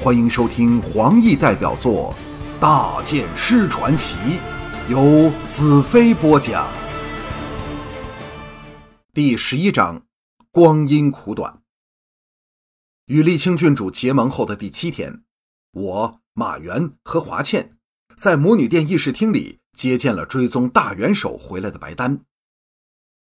[0.00, 2.14] 欢迎收听黄奕代表作
[2.60, 4.14] 《大剑师传奇》，
[4.88, 6.68] 由子飞播讲。
[9.12, 10.06] 第十一章：
[10.52, 11.62] 光阴苦短。
[13.06, 15.24] 与沥青郡主结盟后的第七天，
[15.72, 17.70] 我马原和华倩
[18.16, 22.20] 在魔女殿议事厅里接见了追踪大元首回来的白丹。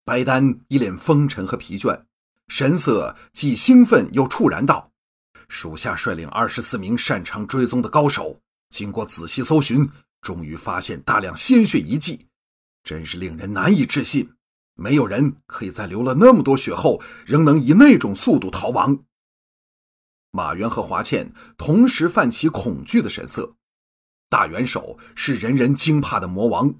[0.03, 2.03] 白丹一脸风尘和疲倦，
[2.49, 4.91] 神色既兴奋又触然道。
[5.47, 9.89] 属下率领二十四名擅长追踪的高手，经过仔细搜寻，
[10.21, 12.27] 终于发现大量鲜血遗迹，
[12.83, 14.33] 真是令人难以置信。
[14.75, 19.03] 没有人可以在流了那么多血后，仍能以那种速度逃亡。
[20.31, 23.55] 马原和华倩同时泛起恐惧的神色。
[24.29, 26.75] 大元首是人人惊怕的魔王，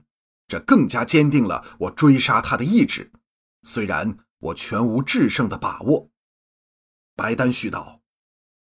[0.47, 3.11] 这更加坚定了我追杀他的意志。
[3.63, 6.09] 虽然我全无制胜的把握。
[7.16, 7.96] 白丹絮道。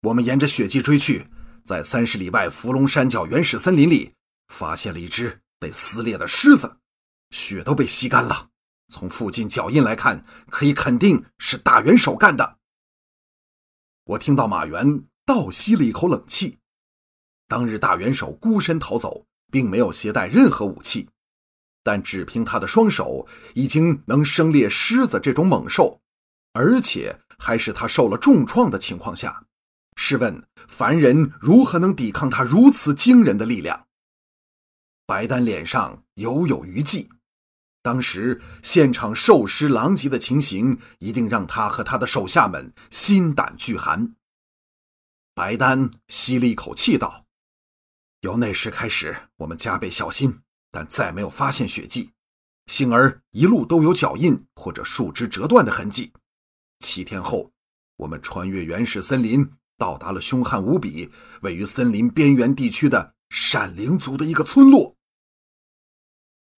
[0.04, 1.28] 我们沿着血迹追去，
[1.64, 4.16] 在三十里外伏龙山脚原始森林里，
[4.48, 6.78] 发现了一只被撕裂的狮子，
[7.30, 8.50] 血都被吸干了。
[8.88, 12.58] 从附近脚印来看，可以肯定是大元首干的。
[14.06, 16.58] 我听到马原倒吸了一口冷气。
[17.47, 21.09] 当日大元首孤身逃走，并没有携带任何武器，
[21.84, 26.02] 但只凭他的双手，已经能生猎狮子这种猛兽，
[26.53, 29.45] 而且还是他受了重创的情况下。
[29.95, 33.88] 试问凡人如何能抵抗他如此惊人的力量？
[35.06, 37.09] 白丹脸上犹有余悸，
[37.81, 44.16] 当时现场兽尸狼藉的情形，一定让他和他的手下们心胆俱寒。
[45.34, 47.25] 白丹吸了一口气道
[48.22, 52.12] ：“由那时开始，我们加倍小心，但再没有发现血迹，
[52.67, 56.14] 幸而一路都有脚印或者树枝折断的痕迹。
[56.80, 57.52] 七天后，
[57.97, 59.52] 我们穿越原始森林。”
[59.82, 61.10] 到达了凶悍无比、
[61.42, 64.96] 位于森林边缘地区的闪灵族的一个村落。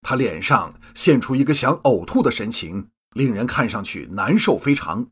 [0.02, 5.08] 他脸上现出一个想呕吐的神情，令人看上去难受非常。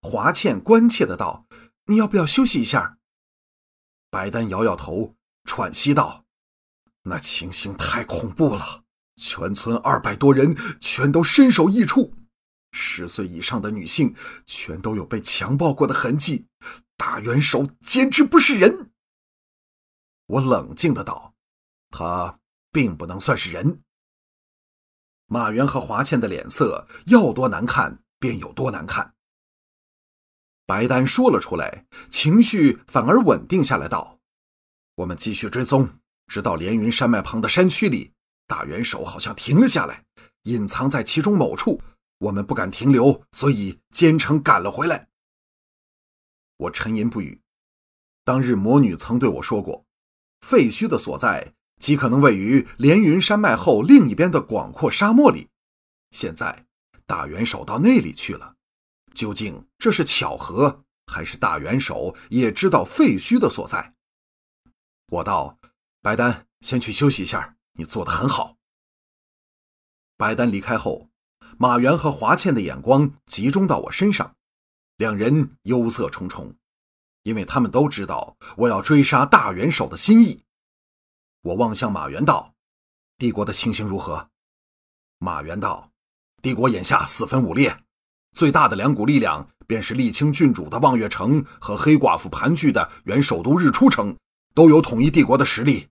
[0.00, 1.44] 华倩关切的道
[1.84, 2.96] ：“你要不要休息一下？”
[4.08, 6.24] 白丹摇摇头，喘息道
[7.04, 8.84] ：“那情形太恐怖了，
[9.16, 12.14] 全村二百多人全都身首异处。”
[12.72, 14.14] 十岁以上的女性
[14.46, 16.46] 全都有被强暴过的痕迹，
[16.98, 18.90] 大元首简直不是人。
[20.26, 21.32] 我冷静的道
[21.90, 22.38] ：“他
[22.72, 23.82] 并不能算是人。”
[25.26, 29.14] 马原和华倩的脸色要多难看便有多难看。
[30.66, 34.18] 白丹说了出来，情绪反而稳定下来，道
[34.96, 38.12] ：“我们继续追踪，直到连云山脉旁的山区里，
[38.48, 40.04] 大元首好像停了下来，
[40.42, 41.80] 隐藏在其中某处。”
[42.18, 45.08] 我们不敢停留，所以兼程赶了回来。
[46.58, 47.40] 我沉吟不语。
[48.24, 49.86] 当日魔女曾对我说过，
[50.40, 55.48] 废墟的所在极可能位于连云山脉后另一边的广阔沙漠里。
[56.10, 56.66] 现在
[57.06, 58.56] 大元首到那里去了，
[59.14, 63.94] 究竟这是巧合，还是大元首也知道废墟的所在？
[65.10, 65.58] 我道
[66.02, 68.56] ：“白丹，先去休息一下，你做的很好。”
[70.16, 71.08] 白丹离开后。
[71.60, 74.36] 马原和华倩的眼光集中到我身上，
[74.98, 76.56] 两人忧色重重，
[77.22, 80.42] 因为他们都知道我要追杀大元首的心意。
[81.42, 82.54] 我望向马原道
[83.16, 84.28] ：“帝国的情形如何？”
[85.18, 85.92] 马原道
[86.42, 87.84] ：“帝国眼下四分五裂，
[88.32, 94.16] 最大的两股力量便是沥青郡主的望月城和黑寡妇盘踞的原首都日出城，
[94.52, 95.86] 都有统一帝国的实力。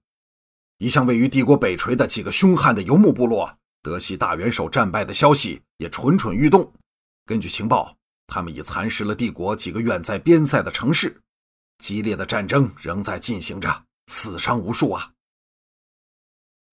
[0.79, 6.73] 一向位于帝国北陲的几个凶悍的游牧部落。”德西大元首战败的消息也蠢蠢欲动。
[7.25, 7.96] 根据情报，
[8.27, 11.21] 他们已蚕食了帝国几个远在边塞的城市。
[11.79, 15.13] 激烈的战争仍在进行着，死伤无数啊！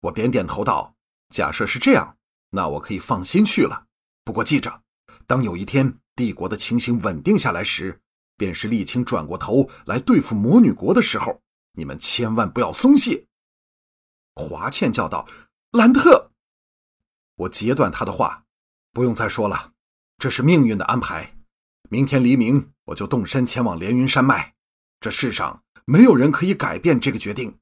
[0.00, 0.96] 我点点头道
[1.28, 2.16] ：“假设是这样，
[2.50, 3.86] 那我可以放心去了。
[4.24, 4.82] 不过记着，
[5.26, 8.00] 当有一天帝国的情形稳定下来时，
[8.36, 11.42] 便是沥青转过头来对付魔女国的时候，
[11.72, 13.26] 你们千万不要松懈。”
[14.34, 15.28] 华倩叫道
[15.72, 16.30] ：“兰特。”
[17.36, 18.44] 我截断他的话，
[18.92, 19.72] 不用再说了，
[20.16, 21.36] 这是命运的安排。
[21.90, 24.54] 明天黎明，我就动身前往连云山脉。
[25.00, 27.58] 这世上没有人可以改变这个决定。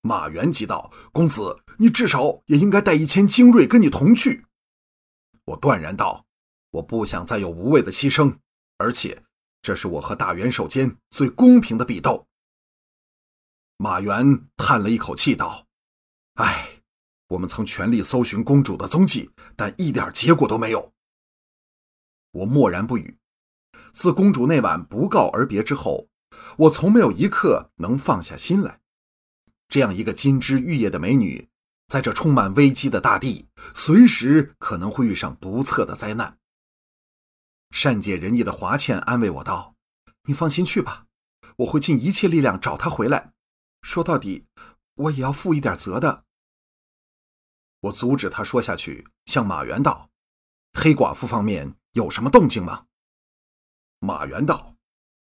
[0.00, 4.46] 马元急道：“公子，你至少也应该带一千精锐跟你同去。”
[5.46, 6.26] 我断然道
[6.72, 8.38] ：“我不想再有无谓的牺牲，
[8.78, 9.22] 而且
[9.62, 12.26] 这是我和大元首间最公平的比斗。”
[13.78, 15.66] 马元叹了一口气道
[16.34, 16.68] ：“唉。”
[17.32, 20.92] 我们曾全力搜寻公主的踪迹，但一点结果都没有。
[22.32, 23.18] 我默然不语。
[23.92, 26.08] 自公主那晚不告而别之后，
[26.58, 28.80] 我从没有一刻能放下心来。
[29.68, 31.48] 这样一个金枝玉叶的美女，
[31.88, 36.38] 在这充满危机的大地，随时可能会遇上不测的灾难。
[37.70, 39.74] 善解人意的华倩安慰我道
[40.24, 41.06] ：“你放心去吧，
[41.56, 43.32] 我会尽一切力量找她回来。
[43.80, 44.46] 说到底，
[44.94, 46.24] 我也要负一点责的。”
[47.80, 50.10] 我阻止他说下去，向马原道
[50.78, 52.86] ：“黑寡妇方面有什么动静吗？”
[54.00, 54.74] 马原道：“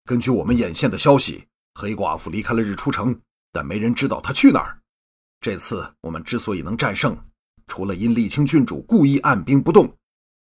[0.05, 3.21] 根据我们眼线的消息，黑寡妇离开了日出城。”
[3.55, 4.81] 但没人知道她去哪儿。
[5.39, 7.17] 这次我们之所以能战胜，
[7.67, 9.95] 除了因沥青郡主故意按兵不动，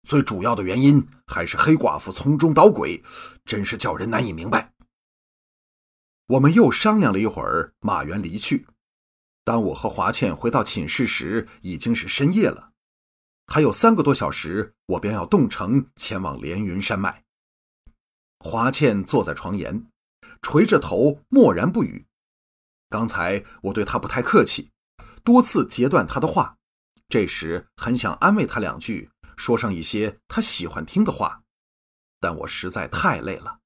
[0.06, 3.02] 最主要的原因还是黑寡妇从中捣鬼，
[3.44, 4.72] 真是叫人难以明白。
[6.28, 8.64] 我们又商量了一会儿，马原离去。
[9.42, 12.69] 当我和华倩回到寝室时，已经是深夜了，
[13.52, 17.24] 还有三个多小时，我便要动城前往连云山脉。
[18.38, 19.88] 华倩坐在床沿，
[20.40, 22.06] 垂着头，默然不语。
[22.88, 24.70] 刚才我对她不太客气，
[25.24, 26.58] 多次截断她的话。
[27.08, 31.42] 这时很想安慰她两句，说上一些她喜欢听的话，
[32.20, 33.58] 但我实在太累了。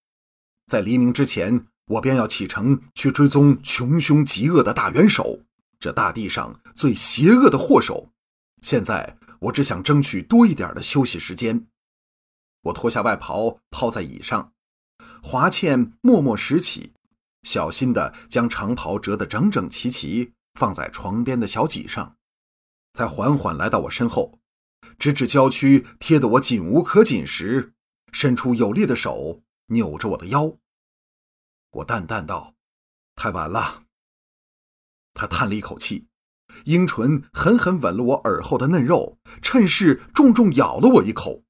[0.66, 5.40] 在黎明之前，我便要启程去追踪穷凶极恶的大元首，
[5.78, 8.08] 这大地上最邪恶的祸首。
[8.62, 11.66] 现在我只想争取多一点的休息时间。
[12.62, 14.54] 我脱下外袍抛在椅上，
[15.22, 16.94] 华倩默默拾起。
[17.42, 22.16] 小心地将长袍折得整整齐齐，放在床边的小几上，
[22.94, 24.38] 再缓缓来到我身后，
[24.98, 27.74] 直至娇躯贴得我紧无可紧时，
[28.12, 30.56] 伸出有力的手扭着我的腰。
[31.70, 32.54] 我淡淡道
[33.14, 33.84] ：“太晚了。”
[35.12, 36.06] 他叹了一口气，
[36.64, 41.42] 樱唇狠狠吻了我耳后的嫩肉，趁势重重咬了我一口。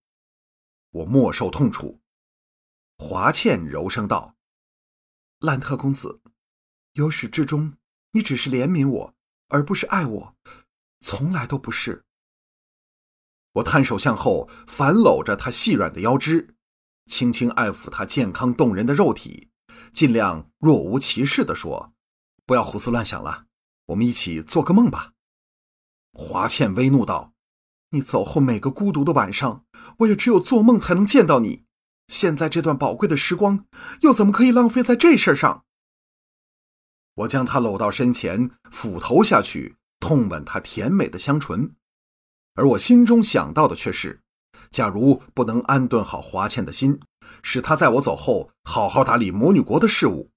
[0.90, 2.00] 我莫受痛楚。
[2.98, 4.36] 华倩柔声道。
[5.40, 6.20] 兰特公子，
[6.92, 7.74] 由始至终，
[8.12, 9.14] 你只是怜悯我，
[9.48, 10.36] 而不是爱我，
[11.00, 12.04] 从来都不是。
[13.54, 16.56] 我探手向后，反搂着他细软的腰肢，
[17.06, 19.50] 轻轻爱抚他健康动人的肉体，
[19.92, 21.92] 尽量若无其事地说
[22.46, 23.46] ：“不要胡思乱想了，
[23.86, 25.12] 我们一起做个梦吧。”
[26.12, 27.32] 华倩微怒道
[27.90, 29.64] ：“你走后每个孤独的晚上，
[29.98, 31.64] 我也只有做梦才能见到你。”
[32.08, 33.64] 现在这段宝贵的时光，
[34.02, 35.64] 又怎么可以浪费在这事儿上？
[37.14, 41.75] 我将她搂到身前，俯头下去，痛吻她甜美的香唇，
[42.54, 44.20] 而我心中想到的却是：
[44.70, 47.00] 假如不能安顿好华倩的心，
[47.42, 50.31] 使她在我走后好好打理魔女国的事务，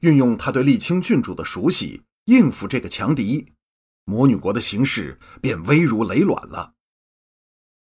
[0.00, 3.52] 运用她对沥青郡主的熟悉应付这个强敌，
[4.04, 6.74] 魔女国的形势便危如累卵了。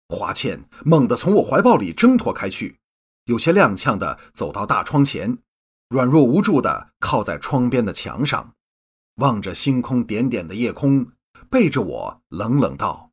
[0.09, 2.79] 华倩猛地从我怀抱里挣脱开去。
[3.25, 5.39] 有些踉跄地走到大窗前，
[5.89, 8.55] 软弱无助地靠在窗边的墙上，
[9.15, 11.11] 望着星空点点的夜空，
[11.49, 13.11] 背着我冷冷道：“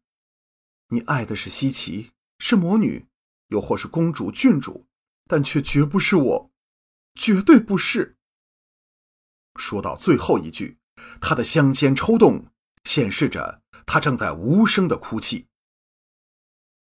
[0.90, 3.06] 你爱的是西岐，是魔女，
[3.48, 4.86] 又或是公主、郡主，
[5.26, 6.50] 但却绝不是我，
[7.14, 8.16] 绝对不是。”
[9.58, 10.78] 说到最后一句，
[11.20, 12.46] 他的香肩抽动，
[12.84, 15.46] 显示着他正在无声的哭泣。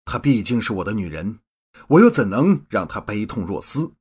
[0.05, 1.39] 她毕竟是我的女人。
[1.87, 3.93] 我又怎能让她悲痛若斯？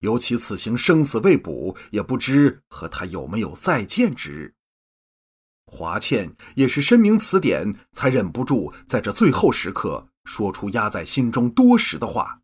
[0.00, 4.54] 尤其此行生死未卜，也不知和他有没有再见之日。
[5.66, 12.42] 华倩也是深明此点，才忍不住在这最后时刻说出压在心中多时的话，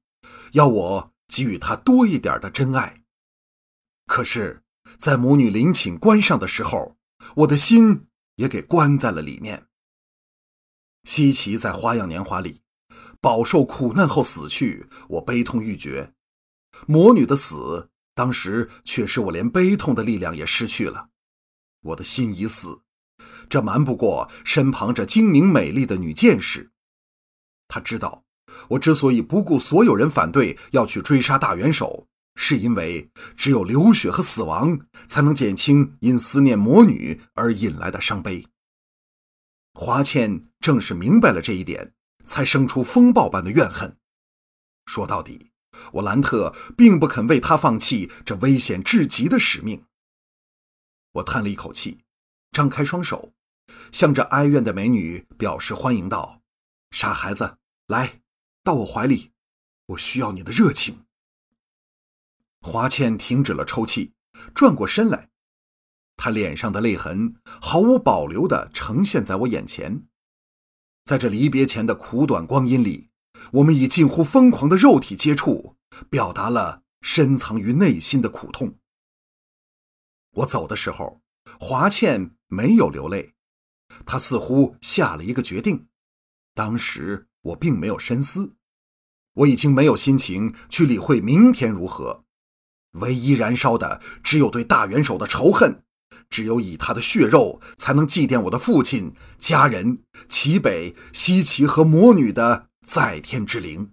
[0.52, 3.04] 要我给予她多一点的真爱。
[4.06, 4.62] 可是，
[4.98, 6.96] 在母女临寝关上的时候，
[7.36, 8.06] 我的心
[8.36, 9.66] 也给关在了里面。
[11.04, 12.62] 西岐在《花样年华》里。
[13.22, 16.14] 饱受苦难后死去，我悲痛欲绝。
[16.86, 21.10] 魔女的死，当时却使我连悲痛的力量也失去了。
[21.82, 22.80] 我的心已死，
[23.50, 26.70] 这瞒不过身旁这精明美丽的女剑士。
[27.68, 28.24] 她知道，
[28.70, 38.46] 我之所以不顾所有人反对要去追杀大元首，是因为只有流血和死亡，才能减轻因思念魔女而引来的伤悲。
[39.74, 41.94] 华倩正是明白了这一点。
[42.22, 43.96] 才生出风暴般的怨恨。
[44.84, 45.50] 说到底，
[45.94, 49.86] 我兰特并不肯为他放弃这危险至极的使命。
[51.12, 52.00] 我叹了一口气，
[52.52, 53.32] 张开双手，
[53.90, 56.42] 向着哀怨的美女表示欢迎道
[56.92, 57.56] ：“傻孩子，
[57.86, 58.20] 来
[58.62, 59.32] 到我怀里，
[59.86, 61.06] 我需要你的热情。”
[62.60, 64.12] 华倩停止了抽泣，
[64.54, 65.30] 转过身来，
[66.16, 70.06] 她脸上的泪痕毫无保留地呈现在我眼前。
[71.04, 73.10] 在这离别前的苦短光阴里，
[73.54, 75.76] 我们以近乎疯狂的肉体接触，
[76.08, 78.78] 表达了深藏于内心的苦痛。
[80.32, 81.22] 我走的时候，
[81.58, 83.34] 华倩没有流泪，
[84.04, 85.88] 她似乎下了一个决定。
[86.54, 88.54] 当时我并没有深思，
[89.32, 92.26] 我已经没有心情去理会明天如何。
[92.92, 95.82] 唯一燃烧的只有对大元首的仇恨，
[96.28, 103.92] 只有以他的血肉才能祭奠我的父亲、家人、齐北、西岐和魔女的在天之灵。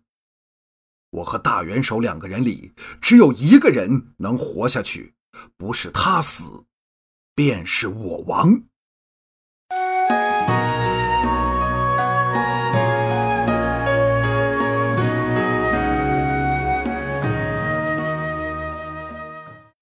[1.12, 5.14] 我和大元首两个人里，只有一个人能活下去，
[5.56, 6.66] 不是他死，
[7.34, 8.64] 便是我亡。